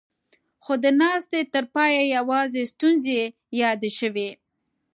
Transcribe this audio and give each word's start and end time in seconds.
خو 0.63 0.73
د 0.83 0.85
ناستې 1.01 1.39
تر 1.53 1.63
پايه 1.75 2.01
يواځې 2.17 2.61
ستونزې 2.71 3.19
يادې 3.61 3.91
شوې. 3.99 4.29